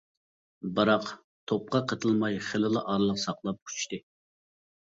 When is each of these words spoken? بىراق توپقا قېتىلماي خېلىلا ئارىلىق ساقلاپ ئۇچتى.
بىراق 0.79 1.03
توپقا 1.51 1.81
قېتىلماي 1.91 2.39
خېلىلا 2.47 2.83
ئارىلىق 2.87 3.23
ساقلاپ 3.27 3.63
ئۇچتى. 3.75 4.01